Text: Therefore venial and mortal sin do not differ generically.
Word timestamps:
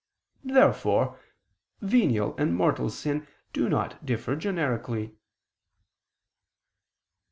Therefore 0.43 1.19
venial 1.79 2.35
and 2.37 2.55
mortal 2.55 2.89
sin 2.89 3.27
do 3.53 3.69
not 3.69 4.03
differ 4.03 4.35
generically. 4.35 5.13